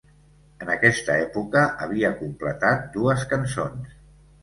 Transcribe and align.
En 0.65 0.71
aquesta 0.75 1.17
època, 1.27 1.63
havia 1.85 2.13
completat 2.25 2.91
dues 2.99 3.31
cançons. 3.37 3.99